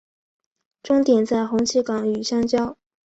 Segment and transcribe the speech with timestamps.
[0.81, 2.75] 终点在红旗岗与相交。